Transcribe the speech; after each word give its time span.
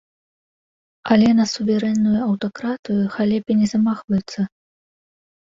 Але 1.15 1.29
на 1.41 1.45
суверэнную 1.51 2.19
аўтакратыю 2.29 3.03
хай 3.17 3.25
лепей 3.33 3.55
не 3.61 3.67
замахваюцца. 3.73 4.39